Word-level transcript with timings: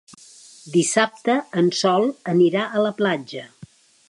Dissabte 0.77 1.35
en 1.63 1.69
Sol 1.83 2.09
anirà 2.35 2.67
a 2.81 2.85
la 2.89 2.97
platja. 3.05 3.49